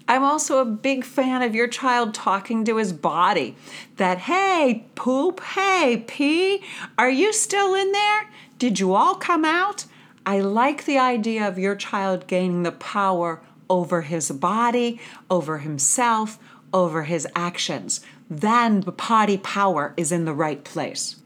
I'm 0.08 0.24
also 0.24 0.58
a 0.58 0.64
big 0.64 1.04
fan 1.04 1.40
of 1.42 1.54
your 1.54 1.68
child 1.68 2.14
talking 2.14 2.64
to 2.64 2.78
his 2.78 2.92
body 2.92 3.54
that, 3.96 4.18
hey, 4.18 4.86
poop, 4.96 5.40
hey, 5.40 6.04
pee, 6.06 6.64
are 6.98 7.10
you 7.10 7.32
still 7.32 7.74
in 7.74 7.92
there? 7.92 8.28
Did 8.58 8.80
you 8.80 8.92
all 8.94 9.14
come 9.14 9.44
out? 9.44 9.84
I 10.26 10.40
like 10.40 10.84
the 10.84 10.98
idea 10.98 11.46
of 11.46 11.58
your 11.58 11.76
child 11.76 12.26
gaining 12.26 12.64
the 12.64 12.72
power 12.72 13.40
over 13.68 14.02
his 14.02 14.30
body, 14.32 15.00
over 15.30 15.58
himself, 15.58 16.38
over 16.72 17.04
his 17.04 17.26
actions. 17.36 18.00
Then 18.28 18.80
the 18.80 18.92
potty 18.92 19.38
power 19.38 19.94
is 19.96 20.12
in 20.12 20.24
the 20.24 20.34
right 20.34 20.62
place. 20.64 21.16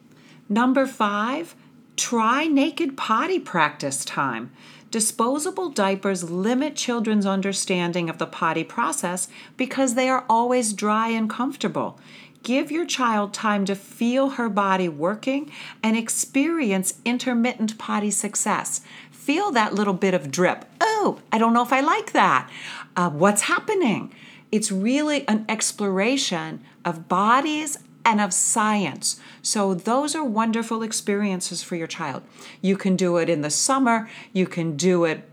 Number 0.49 0.87
five, 0.87 1.55
Try 1.97 2.47
naked 2.47 2.97
potty 2.97 3.39
practice 3.39 4.05
time. 4.05 4.51
Disposable 4.91 5.71
diapers 5.71 6.31
limit 6.31 6.77
children's 6.77 7.27
understanding 7.27 8.09
of 8.09 8.19
the 8.19 8.27
potty 8.27 8.65
process 8.65 9.29
because 9.57 9.95
they 9.95 10.09
are 10.09 10.25
always 10.29 10.73
dry 10.73 11.09
and 11.09 11.29
comfortable. 11.31 11.99
Give 12.43 12.71
your 12.71 12.85
child 12.85 13.33
time 13.33 13.65
to 13.65 13.75
feel 13.75 14.31
her 14.31 14.49
body 14.49 14.89
working 14.89 15.51
and 15.83 15.97
experience 15.97 17.01
intermittent 17.05 17.79
potty 17.79 18.11
success. 18.11 18.83
Feel 19.11 19.51
that 19.53 19.75
little 19.75 19.95
bit 19.95 20.15
of 20.15 20.31
drip. 20.31 20.65
Oh, 20.81 21.21
I 21.33 21.39
don't 21.39 21.55
know 21.55 21.63
if 21.63 21.73
I 21.73 21.81
like 21.81 22.13
that. 22.13 22.51
Uh, 22.95 23.11
what's 23.11 23.43
happening? 23.43 24.15
It's 24.53 24.71
really 24.71 25.27
an 25.27 25.47
exploration 25.49 26.63
of 26.85 27.09
bodies 27.09 27.79
and 28.05 28.21
of 28.21 28.33
science. 28.33 29.21
So, 29.43 29.75
those 29.75 30.15
are 30.15 30.25
wonderful 30.25 30.83
experiences 30.83 31.63
for 31.63 31.77
your 31.77 31.87
child. 31.87 32.23
You 32.61 32.77
can 32.77 32.97
do 32.97 33.17
it 33.17 33.29
in 33.29 33.41
the 33.43 33.51
summer, 33.51 34.09
you 34.33 34.47
can 34.47 34.77
do 34.77 35.05
it 35.05 35.29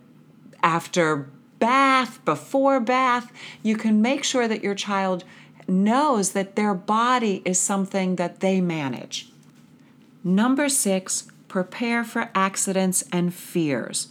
after 0.63 1.29
bath, 1.59 2.23
before 2.25 2.79
bath. 2.79 3.31
You 3.63 3.77
can 3.77 4.01
make 4.01 4.23
sure 4.23 4.47
that 4.47 4.63
your 4.63 4.75
child 4.75 5.23
knows 5.67 6.31
that 6.31 6.55
their 6.55 6.73
body 6.73 7.41
is 7.45 7.59
something 7.59 8.15
that 8.17 8.39
they 8.39 8.59
manage. 8.59 9.31
Number 10.23 10.69
six, 10.69 11.27
prepare 11.47 12.03
for 12.03 12.29
accidents 12.35 13.03
and 13.11 13.33
fears. 13.33 14.09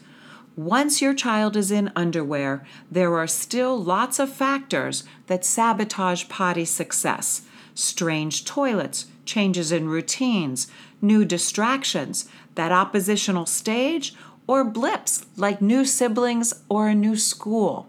Once 0.57 1.01
your 1.01 1.15
child 1.15 1.57
is 1.57 1.71
in 1.71 1.93
underwear, 1.97 2.65
there 2.91 3.17
are 3.17 3.27
still 3.27 3.83
lots 3.83 4.19
of 4.19 4.33
factors 4.33 5.05
that 5.27 5.45
sabotage 5.45 6.29
potty 6.29 6.65
success 6.65 7.43
strange 7.75 8.45
toilets, 8.45 9.07
changes 9.25 9.73
in 9.73 9.89
routines, 9.89 10.67
new 11.01 11.25
distractions, 11.25 12.29
that 12.55 12.73
oppositional 12.73 13.47
stage, 13.47 14.15
or 14.47 14.65
blips 14.65 15.25
like 15.37 15.63
new 15.63 15.85
siblings 15.85 16.53
or 16.69 16.89
a 16.89 16.95
new 16.95 17.17
school. 17.17 17.89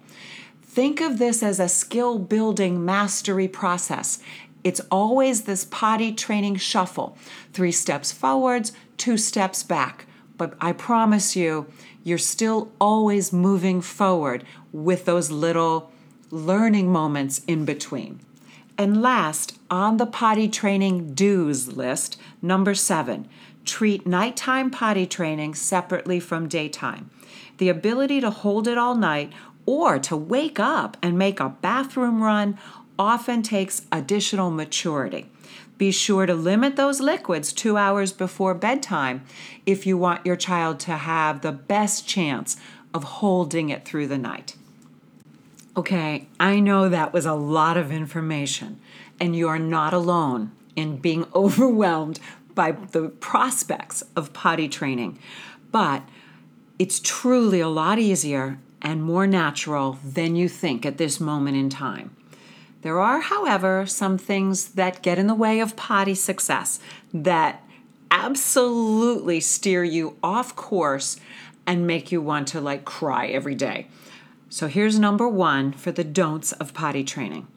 Think 0.61 1.01
of 1.01 1.17
this 1.17 1.43
as 1.43 1.59
a 1.59 1.67
skill 1.67 2.19
building 2.19 2.85
mastery 2.85 3.47
process. 3.47 4.19
It's 4.63 4.81
always 4.91 5.41
this 5.41 5.65
potty 5.65 6.13
training 6.13 6.57
shuffle 6.57 7.17
three 7.51 7.71
steps 7.71 8.11
forwards, 8.11 8.71
two 8.97 9.17
steps 9.17 9.63
back. 9.63 10.05
But 10.37 10.55
I 10.61 10.71
promise 10.71 11.35
you, 11.35 11.67
you're 12.03 12.17
still 12.17 12.71
always 12.79 13.33
moving 13.33 13.81
forward 13.81 14.43
with 14.71 15.05
those 15.05 15.29
little 15.29 15.91
learning 16.29 16.91
moments 16.91 17.41
in 17.47 17.65
between. 17.65 18.21
And 18.81 18.99
last, 18.99 19.59
on 19.69 19.97
the 19.97 20.07
potty 20.07 20.49
training 20.49 21.13
do's 21.13 21.67
list, 21.67 22.19
number 22.41 22.73
seven, 22.73 23.27
treat 23.63 24.07
nighttime 24.07 24.71
potty 24.71 25.05
training 25.05 25.53
separately 25.53 26.19
from 26.19 26.47
daytime. 26.47 27.11
The 27.59 27.69
ability 27.69 28.21
to 28.21 28.31
hold 28.31 28.67
it 28.67 28.79
all 28.79 28.95
night 28.95 29.31
or 29.67 29.99
to 29.99 30.17
wake 30.17 30.59
up 30.59 30.97
and 30.99 31.15
make 31.15 31.39
a 31.39 31.49
bathroom 31.61 32.23
run 32.23 32.57
often 32.97 33.43
takes 33.43 33.83
additional 33.91 34.49
maturity. 34.49 35.29
Be 35.77 35.91
sure 35.91 36.25
to 36.25 36.33
limit 36.33 36.75
those 36.75 36.99
liquids 36.99 37.53
two 37.53 37.77
hours 37.77 38.11
before 38.11 38.55
bedtime 38.55 39.23
if 39.63 39.85
you 39.85 39.95
want 39.95 40.25
your 40.25 40.35
child 40.35 40.79
to 40.79 40.93
have 40.93 41.41
the 41.41 41.51
best 41.51 42.07
chance 42.07 42.57
of 42.95 43.03
holding 43.03 43.69
it 43.69 43.85
through 43.85 44.07
the 44.07 44.17
night. 44.17 44.55
Okay, 45.75 46.27
I 46.37 46.59
know 46.59 46.89
that 46.89 47.13
was 47.13 47.25
a 47.25 47.33
lot 47.33 47.77
of 47.77 47.93
information, 47.93 48.81
and 49.21 49.35
you 49.35 49.47
are 49.47 49.59
not 49.59 49.93
alone 49.93 50.51
in 50.75 50.97
being 50.97 51.25
overwhelmed 51.35 52.19
by 52.53 52.71
the 52.71 53.07
prospects 53.07 54.03
of 54.15 54.33
potty 54.33 54.67
training. 54.67 55.17
But 55.71 56.03
it's 56.77 56.99
truly 56.99 57.61
a 57.61 57.69
lot 57.69 57.99
easier 57.99 58.59
and 58.81 59.01
more 59.01 59.25
natural 59.25 59.97
than 60.03 60.35
you 60.35 60.49
think 60.49 60.85
at 60.85 60.97
this 60.97 61.21
moment 61.21 61.55
in 61.55 61.69
time. 61.69 62.17
There 62.81 62.99
are, 62.99 63.21
however, 63.21 63.85
some 63.85 64.17
things 64.17 64.69
that 64.69 65.01
get 65.01 65.19
in 65.19 65.27
the 65.27 65.35
way 65.35 65.61
of 65.61 65.77
potty 65.77 66.15
success 66.15 66.79
that 67.13 67.63
absolutely 68.09 69.39
steer 69.39 69.83
you 69.83 70.17
off 70.21 70.55
course 70.55 71.17
and 71.65 71.87
make 71.87 72.11
you 72.11 72.21
want 72.21 72.49
to 72.49 72.59
like 72.59 72.83
cry 72.83 73.27
every 73.27 73.55
day. 73.55 73.87
So 74.51 74.67
here's 74.67 74.99
number 74.99 75.29
one 75.29 75.71
for 75.71 75.93
the 75.93 76.03
don'ts 76.03 76.51
of 76.51 76.73
potty 76.73 77.05
training. 77.05 77.47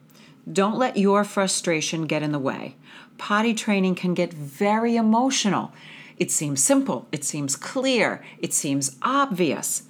Don't 0.49 0.77
let 0.77 0.95
your 0.95 1.25
frustration 1.25 2.07
get 2.07 2.23
in 2.23 2.31
the 2.31 2.39
way. 2.39 2.77
Potty 3.17 3.53
training 3.53 3.95
can 3.95 4.13
get 4.13 4.33
very 4.33 4.95
emotional. 4.95 5.73
It 6.17 6.31
seems 6.31 6.63
simple, 6.63 7.05
it 7.11 7.25
seems 7.25 7.57
clear, 7.57 8.23
it 8.39 8.53
seems 8.53 8.95
obvious, 9.01 9.83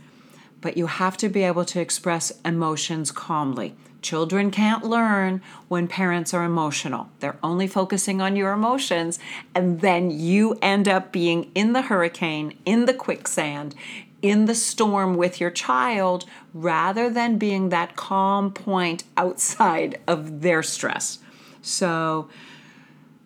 but 0.62 0.78
you 0.78 0.88
have 0.88 1.16
to 1.18 1.30
be 1.30 1.44
able 1.44 1.64
to 1.66 1.80
express 1.80 2.32
emotions 2.44 3.12
calmly. 3.12 3.76
Children 4.02 4.50
can't 4.50 4.84
learn 4.84 5.44
when 5.68 5.88
parents 5.88 6.34
are 6.34 6.44
emotional. 6.44 7.10
They're 7.20 7.38
only 7.44 7.68
focusing 7.68 8.20
on 8.20 8.36
your 8.36 8.52
emotions, 8.52 9.20
and 9.54 9.82
then 9.82 10.10
you 10.10 10.58
end 10.60 10.88
up 10.88 11.12
being 11.12 11.52
in 11.54 11.74
the 11.74 11.84
hurricane, 11.84 12.58
in 12.66 12.86
the 12.86 12.94
quicksand, 12.96 13.76
in 14.22 14.46
the 14.46 14.56
storm 14.56 15.16
with 15.16 15.40
your 15.40 15.52
child 15.52 16.26
rather 16.54 17.10
than 17.10 17.38
being 17.38 17.70
that 17.70 17.96
calm 17.96 18.52
point 18.52 19.04
outside 19.18 20.00
of 20.08 20.42
their 20.42 20.64
stress. 20.64 21.20
So, 21.62 22.30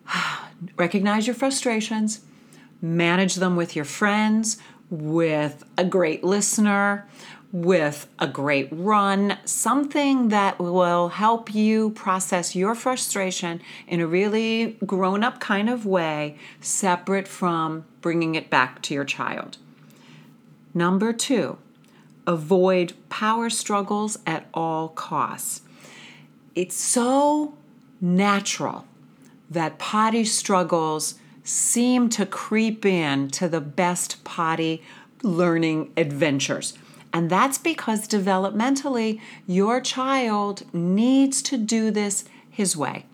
recognize 0.76 1.26
your 1.26 1.34
frustrations, 1.34 2.20
manage 2.82 3.36
them 3.36 3.56
with 3.56 3.76
your 3.76 3.84
friends, 3.84 4.58
with 4.90 5.64
a 5.78 5.84
great 5.84 6.24
listener, 6.24 7.08
with 7.52 8.06
a 8.18 8.28
great 8.28 8.68
run, 8.70 9.36
something 9.44 10.28
that 10.28 10.58
will 10.58 11.08
help 11.08 11.54
you 11.54 11.90
process 11.90 12.54
your 12.54 12.74
frustration 12.74 13.60
in 13.88 14.00
a 14.00 14.06
really 14.06 14.78
grown 14.86 15.24
up 15.24 15.40
kind 15.40 15.68
of 15.68 15.84
way, 15.84 16.38
separate 16.60 17.26
from 17.26 17.84
bringing 18.00 18.34
it 18.34 18.50
back 18.50 18.80
to 18.82 18.94
your 18.94 19.04
child. 19.04 19.58
Number 20.72 21.12
two, 21.12 21.58
avoid 22.26 22.92
power 23.08 23.50
struggles 23.50 24.18
at 24.26 24.46
all 24.54 24.88
costs. 24.88 25.62
It's 26.54 26.76
so 26.76 27.54
natural 28.00 28.84
that 29.50 29.78
potty 29.78 30.24
struggles 30.24 31.16
seem 31.42 32.08
to 32.10 32.24
creep 32.24 32.86
in 32.86 33.28
to 33.28 33.48
the 33.48 33.60
best 33.60 34.22
potty 34.24 34.82
learning 35.22 35.92
adventures. 35.96 36.74
And 37.12 37.28
that's 37.28 37.58
because 37.58 38.06
developmentally, 38.06 39.20
your 39.46 39.80
child 39.80 40.62
needs 40.72 41.42
to 41.42 41.56
do 41.56 41.90
this 41.90 42.24
his 42.48 42.76
way. 42.76 43.06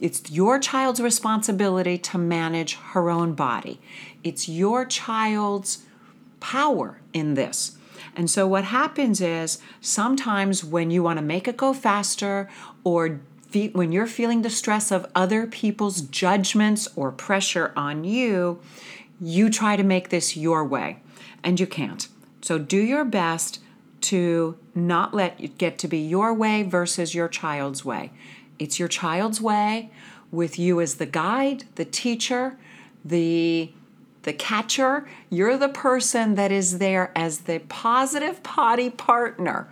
It's 0.00 0.30
your 0.30 0.58
child's 0.58 1.00
responsibility 1.00 1.98
to 1.98 2.18
manage 2.18 2.74
her 2.74 3.10
own 3.10 3.34
body. 3.34 3.80
It's 4.22 4.48
your 4.48 4.84
child's 4.84 5.84
power 6.42 7.00
in 7.12 7.34
this. 7.34 7.78
And 8.14 8.28
so, 8.28 8.46
what 8.46 8.64
happens 8.64 9.20
is 9.20 9.58
sometimes 9.80 10.62
when 10.62 10.90
you 10.90 11.02
want 11.02 11.18
to 11.18 11.24
make 11.24 11.48
it 11.48 11.56
go 11.56 11.72
faster 11.72 12.50
or 12.84 13.20
when 13.72 13.92
you're 13.92 14.06
feeling 14.06 14.42
the 14.42 14.50
stress 14.50 14.90
of 14.90 15.10
other 15.14 15.46
people's 15.46 16.00
judgments 16.02 16.88
or 16.96 17.12
pressure 17.12 17.72
on 17.76 18.02
you, 18.04 18.60
you 19.20 19.48
try 19.48 19.76
to 19.76 19.82
make 19.82 20.08
this 20.08 20.36
your 20.36 20.64
way, 20.64 20.98
and 21.44 21.60
you 21.60 21.66
can't. 21.66 22.08
So 22.40 22.58
do 22.58 22.78
your 22.78 23.04
best 23.04 23.60
to 24.02 24.58
not 24.74 25.14
let 25.14 25.40
it 25.40 25.58
get 25.58 25.78
to 25.78 25.88
be 25.88 25.98
your 25.98 26.34
way 26.34 26.62
versus 26.62 27.14
your 27.14 27.28
child's 27.28 27.84
way. 27.84 28.10
It's 28.58 28.78
your 28.78 28.88
child's 28.88 29.40
way 29.40 29.90
with 30.30 30.58
you 30.58 30.80
as 30.80 30.96
the 30.96 31.06
guide, 31.06 31.64
the 31.76 31.84
teacher, 31.84 32.58
the 33.04 33.70
the 34.22 34.32
catcher. 34.32 35.06
You're 35.30 35.56
the 35.56 35.68
person 35.68 36.34
that 36.36 36.52
is 36.52 36.78
there 36.78 37.12
as 37.16 37.40
the 37.40 37.60
positive 37.68 38.42
potty 38.42 38.90
partner, 38.90 39.68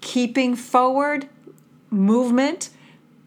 keeping 0.00 0.54
forward 0.54 1.28
movement 1.90 2.70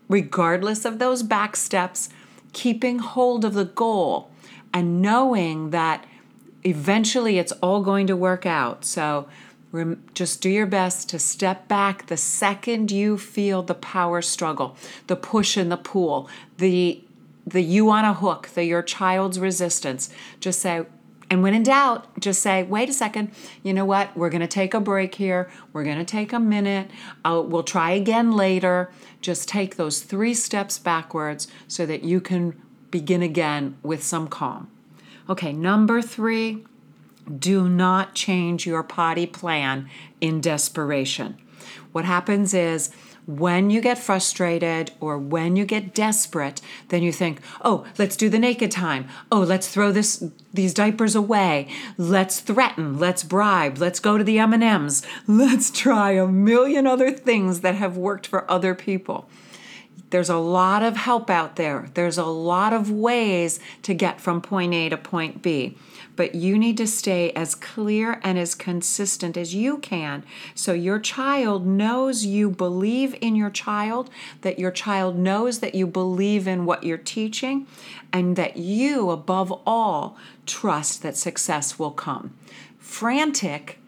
regardless 0.10 0.86
of 0.86 1.00
those 1.00 1.24
back 1.24 1.56
steps, 1.56 2.10
keeping 2.52 3.00
hold 3.00 3.44
of 3.44 3.54
the 3.54 3.66
goal 3.66 4.30
and 4.74 5.02
knowing 5.02 5.72
that 5.72 6.06
eventually 6.64 7.38
it's 7.38 7.52
all 7.54 7.82
going 7.82 8.08
to 8.08 8.16
work 8.16 8.46
out. 8.46 8.86
So 8.86 9.28
just 10.14 10.42
do 10.42 10.50
your 10.50 10.68
best 10.68 11.10
to 11.10 11.20
step 11.20 11.68
back 11.68 12.06
the 12.06 12.18
second 12.18 12.92
you 12.92 13.18
feel 13.18 13.64
the 13.64 13.74
power 13.74 14.22
struggle, 14.22 14.78
the 15.08 15.16
push 15.16 15.58
and 15.58 15.72
the 15.72 15.78
pull, 15.78 16.30
the 16.58 17.02
the 17.46 17.62
you 17.62 17.90
on 17.90 18.06
a 18.06 18.14
hook, 18.14 18.50
the 18.54 18.64
your 18.64 18.82
child's 18.82 19.40
resistance. 19.40 20.10
Just 20.40 20.60
say, 20.60 20.86
and 21.30 21.42
when 21.42 21.54
in 21.54 21.64
doubt, 21.64 22.20
just 22.20 22.42
say, 22.42 22.64
wait 22.64 22.90
a 22.90 22.94
second, 22.94 23.32
you 23.64 23.74
know 23.74 23.86
what? 23.86 24.16
We're 24.16 24.30
going 24.30 24.42
to 24.42 24.48
take 24.48 24.74
a 24.74 24.80
break 24.80 25.16
here. 25.16 25.50
We're 25.72 25.84
going 25.84 25.98
to 25.98 26.06
take 26.06 26.32
a 26.32 26.40
minute. 26.40 26.92
I'll, 27.26 27.44
we'll 27.44 27.64
try 27.64 27.92
again 27.92 28.32
later. 28.32 28.92
Just 29.22 29.48
take 29.50 29.76
those 29.76 30.02
three 30.02 30.34
steps 30.34 30.78
backwards 30.78 31.48
so 31.68 31.86
that 31.86 32.04
you 32.04 32.22
can 32.22 32.62
begin 32.92 33.24
again 33.24 33.78
with 33.82 34.04
some 34.04 34.28
calm. 34.28 34.70
Okay, 35.28 35.54
number 35.54 36.02
three, 36.02 36.66
do 37.40 37.68
not 37.68 38.14
change 38.14 38.68
your 38.68 38.84
potty 38.84 39.26
plan 39.26 39.90
in 40.22 40.42
desperation. 40.42 41.38
What 41.94 42.06
happens 42.06 42.54
is 42.54 42.92
when 43.26 43.70
you 43.70 43.82
get 43.82 43.98
frustrated 43.98 44.92
or 45.00 45.18
when 45.18 45.56
you 45.56 45.66
get 45.66 45.94
desperate, 45.94 46.62
then 46.90 47.04
you 47.04 47.12
think, 47.12 47.40
"Oh, 47.62 47.86
let's 47.98 48.18
do 48.18 48.30
the 48.30 48.40
naked 48.40 48.72
time. 48.72 49.08
Oh, 49.32 49.40
let's 49.40 49.68
throw 49.68 49.92
this 49.92 50.24
these 50.54 50.74
diapers 50.74 51.16
away. 51.16 51.68
Let's 51.98 52.40
threaten, 52.40 53.00
let's 53.00 53.24
bribe, 53.24 53.78
let's 53.80 54.00
go 54.00 54.18
to 54.18 54.24
the 54.24 54.40
M&Ms. 54.40 55.02
Let's 55.26 55.72
try 55.72 56.12
a 56.12 56.28
million 56.28 56.86
other 56.86 57.12
things 57.12 57.62
that 57.62 57.76
have 57.76 57.98
worked 57.98 58.28
for 58.28 58.50
other 58.52 58.76
people." 58.76 59.28
There's 60.14 60.30
a 60.30 60.38
lot 60.38 60.84
of 60.84 60.96
help 60.96 61.32
out 61.32 61.56
there. 61.56 61.88
There's 61.96 62.20
a 62.20 62.26
lot 62.26 62.72
of 62.72 62.92
ways 62.92 63.60
to 63.82 63.96
get 63.96 64.22
from 64.22 64.42
point 64.42 64.72
A 64.72 64.88
to 64.90 64.96
point 64.96 65.42
B. 65.42 65.76
But 66.16 66.36
you 66.36 66.56
need 66.56 66.78
to 66.78 66.86
stay 66.86 67.32
as 67.32 67.56
clear 67.56 68.22
and 68.24 68.38
as 68.38 68.54
consistent 68.54 69.36
as 69.38 69.56
you 69.56 69.80
can 69.80 70.24
so 70.54 70.72
your 70.72 71.00
child 71.00 71.66
knows 71.66 72.26
you 72.26 72.52
believe 72.52 73.16
in 73.22 73.36
your 73.36 73.50
child, 73.50 74.12
that 74.42 74.60
your 74.60 74.70
child 74.70 75.18
knows 75.18 75.62
that 75.62 75.74
you 75.74 75.88
believe 75.88 76.48
in 76.48 76.66
what 76.66 76.84
you're 76.84 77.00
teaching, 77.00 77.66
and 78.12 78.36
that 78.36 78.56
you, 78.56 79.10
above 79.10 79.52
all, 79.66 80.16
trust 80.46 81.02
that 81.02 81.18
success 81.18 81.80
will 81.80 81.90
come. 81.90 82.36
Frantic 82.78 83.80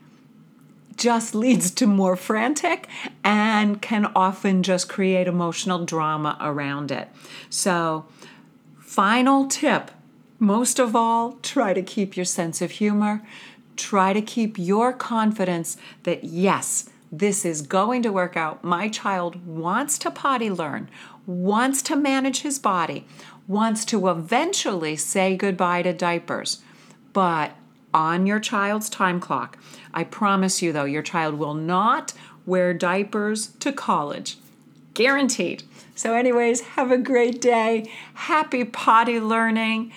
just 0.97 1.35
leads 1.35 1.71
to 1.71 1.87
more 1.87 2.15
frantic 2.15 2.87
and 3.23 3.81
can 3.81 4.11
often 4.15 4.63
just 4.63 4.89
create 4.89 5.27
emotional 5.27 5.85
drama 5.85 6.37
around 6.39 6.91
it. 6.91 7.09
So, 7.49 8.05
final 8.79 9.47
tip 9.47 9.91
most 10.39 10.79
of 10.79 10.95
all, 10.95 11.33
try 11.41 11.73
to 11.73 11.81
keep 11.81 12.17
your 12.17 12.25
sense 12.25 12.61
of 12.61 12.71
humor. 12.71 13.21
Try 13.77 14.13
to 14.13 14.21
keep 14.21 14.57
your 14.57 14.91
confidence 14.91 15.77
that 16.03 16.23
yes, 16.23 16.89
this 17.11 17.45
is 17.45 17.61
going 17.61 18.03
to 18.03 18.11
work 18.11 18.35
out. 18.35 18.63
My 18.63 18.89
child 18.89 19.45
wants 19.45 19.97
to 19.99 20.11
potty 20.11 20.49
learn, 20.49 20.89
wants 21.25 21.81
to 21.83 21.95
manage 21.95 22.41
his 22.41 22.59
body, 22.59 23.07
wants 23.47 23.85
to 23.85 24.09
eventually 24.09 24.95
say 24.95 25.37
goodbye 25.37 25.83
to 25.83 25.93
diapers. 25.93 26.61
But 27.13 27.55
on 27.95 28.27
your 28.27 28.39
child's 28.39 28.89
time 28.89 29.21
clock. 29.21 29.57
I 29.93 30.03
promise 30.03 30.61
you, 30.61 30.73
though, 30.73 30.83
your 30.83 31.01
child 31.01 31.35
will 31.35 31.53
not 31.53 32.13
wear 32.45 32.73
diapers 32.73 33.47
to 33.61 33.71
college. 33.71 34.37
Guaranteed. 34.93 35.63
So, 35.95 36.13
anyways, 36.13 36.61
have 36.61 36.91
a 36.91 36.97
great 36.97 37.39
day. 37.39 37.89
Happy 38.13 38.65
potty 38.65 39.19
learning. 39.19 39.93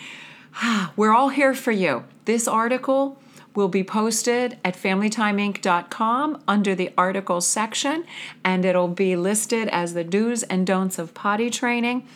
We're 0.97 1.13
all 1.13 1.31
here 1.31 1.55
for 1.55 1.73
you. 1.73 2.05
This 2.25 2.47
article 2.47 3.21
will 3.55 3.69
be 3.69 3.83
posted 3.83 4.59
at 4.65 4.77
familytimeinc.com 4.77 6.43
under 6.47 6.75
the 6.77 6.93
articles 6.97 7.49
section, 7.49 8.05
and 8.45 8.65
it'll 8.65 8.87
be 8.87 9.17
listed 9.17 9.67
as 9.69 9.95
the 9.95 10.05
do's 10.05 10.45
and 10.45 10.65
don'ts 10.65 11.01
of 11.01 11.15
potty 11.15 11.51
training. 11.51 12.07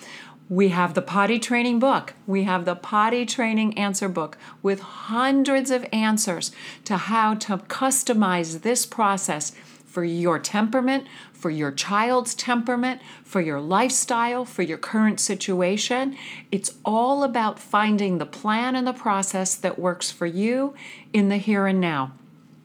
We 0.53 0.69
have 0.69 0.93
the 0.93 1.01
potty 1.01 1.38
training 1.38 1.79
book. 1.79 2.12
We 2.27 2.45
have 2.45 2.67
the 2.67 2.75
potty 2.75 3.25
training 3.25 3.79
answer 3.79 4.07
book 4.07 4.37
with 4.62 4.81
hundreds 4.81 5.71
of 5.71 5.87
answers 5.95 6.53
to 6.85 6.99
how 6.99 7.37
to 7.37 7.57
customize 7.57 8.61
this 8.61 8.85
process 8.85 9.53
for 9.87 10.05
your 10.05 10.38
temperament, 10.38 11.07
for 11.33 11.49
your 11.49 11.73
child's 11.73 12.35
temperament, 12.35 13.01
for 13.25 13.41
your 13.41 13.62
lifestyle, 13.62 14.45
for 14.45 14.61
your 14.61 14.77
current 14.77 15.21
situation. 15.21 16.19
It's 16.51 16.75
all 16.85 17.25
about 17.25 17.59
finding 17.59 18.19
the 18.19 18.27
plan 18.27 18.77
and 18.77 18.87
the 18.87 18.93
process 18.93 19.55
that 19.55 19.79
works 19.79 20.11
for 20.11 20.27
you 20.27 20.75
in 21.15 21.31
the 21.31 21.38
here 21.38 21.67
and 21.67 21.81
now. 21.81 22.12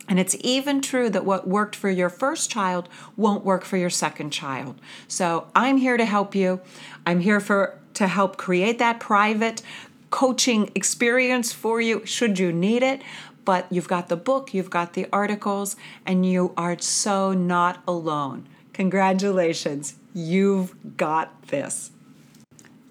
And 0.07 0.19
it's 0.19 0.35
even 0.39 0.81
true 0.81 1.09
that 1.09 1.25
what 1.25 1.47
worked 1.47 1.75
for 1.75 1.89
your 1.89 2.09
first 2.09 2.49
child 2.49 2.87
won't 3.15 3.43
work 3.43 3.65
for 3.65 3.77
your 3.77 3.89
second 3.89 4.31
child. 4.31 4.79
So 5.07 5.47
I'm 5.55 5.77
here 5.77 5.97
to 5.97 6.05
help 6.05 6.33
you. 6.33 6.61
I'm 7.05 7.19
here 7.19 7.39
for 7.39 7.79
to 7.95 8.07
help 8.07 8.37
create 8.37 8.79
that 8.79 8.99
private 8.99 9.61
coaching 10.09 10.71
experience 10.75 11.51
for 11.51 11.81
you 11.81 12.05
should 12.05 12.39
you 12.39 12.51
need 12.51 12.83
it. 12.83 13.01
But 13.43 13.65
you've 13.71 13.87
got 13.87 14.09
the 14.09 14.17
book, 14.17 14.53
you've 14.53 14.69
got 14.69 14.93
the 14.93 15.07
articles, 15.11 15.77
and 16.05 16.25
you 16.25 16.53
are 16.57 16.77
so 16.79 17.31
not 17.31 17.81
alone. 17.87 18.47
Congratulations, 18.73 19.95
you've 20.13 20.97
got 20.97 21.47
this. 21.47 21.91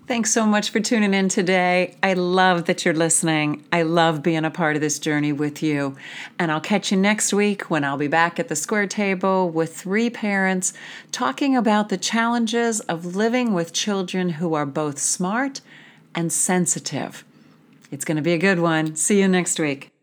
Thanks 0.06 0.32
so 0.32 0.46
much 0.46 0.70
for 0.70 0.78
tuning 0.78 1.14
in 1.14 1.28
today. 1.28 1.96
I 2.00 2.12
love 2.12 2.66
that 2.66 2.84
you're 2.84 2.94
listening. 2.94 3.64
I 3.72 3.82
love 3.82 4.22
being 4.22 4.44
a 4.44 4.52
part 4.52 4.76
of 4.76 4.80
this 4.80 5.00
journey 5.00 5.32
with 5.32 5.64
you. 5.64 5.96
And 6.38 6.52
I'll 6.52 6.60
catch 6.60 6.92
you 6.92 6.96
next 6.96 7.32
week 7.32 7.70
when 7.70 7.82
I'll 7.82 7.96
be 7.96 8.06
back 8.06 8.38
at 8.38 8.46
the 8.46 8.54
square 8.54 8.86
table 8.86 9.50
with 9.50 9.76
three 9.76 10.08
parents 10.08 10.72
talking 11.10 11.56
about 11.56 11.88
the 11.88 11.98
challenges 11.98 12.78
of 12.82 13.16
living 13.16 13.52
with 13.52 13.72
children 13.72 14.28
who 14.28 14.54
are 14.54 14.64
both 14.64 15.00
smart 15.00 15.60
and 16.14 16.32
sensitive. 16.32 17.24
It's 17.90 18.04
going 18.04 18.16
to 18.16 18.22
be 18.22 18.32
a 18.32 18.38
good 18.38 18.60
one. 18.60 18.94
See 18.94 19.18
you 19.18 19.26
next 19.26 19.58
week. 19.58 19.95